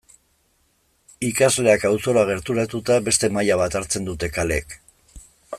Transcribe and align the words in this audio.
Ikasleak 1.27 1.85
auzora 1.91 2.25
gerturatuta 2.31 2.99
beste 3.11 3.33
maila 3.39 3.61
bat 3.65 3.81
hartzen 3.81 4.11
dute 4.11 4.35
kaleek. 4.39 4.79